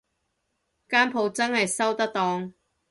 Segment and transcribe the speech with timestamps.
[0.89, 2.53] 間舖真係收得檔